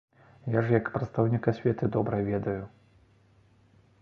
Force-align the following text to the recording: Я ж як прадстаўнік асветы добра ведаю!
Я 0.53 0.61
ж 0.67 0.71
як 0.77 0.87
прадстаўнік 0.95 1.43
асветы 1.53 1.91
добра 1.97 2.23
ведаю! 2.31 2.59